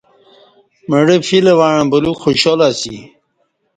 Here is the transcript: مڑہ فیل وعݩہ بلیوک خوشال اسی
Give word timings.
مڑہ 0.89 1.17
فیل 1.27 1.45
وعݩہ 1.59 1.83
بلیوک 1.91 2.17
خوشال 2.23 2.59
اسی 2.69 2.95